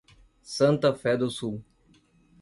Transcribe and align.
Santa 0.41 0.95
Fé 0.95 1.15
do 1.15 1.29
Sul 1.29 1.63